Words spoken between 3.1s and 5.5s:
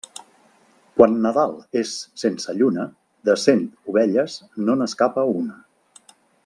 de cent ovelles no n'escapa